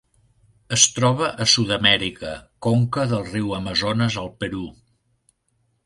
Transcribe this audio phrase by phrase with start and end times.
[0.77, 2.33] Es troba a Sud-amèrica:
[2.69, 4.69] conca del riu Amazones al Perú.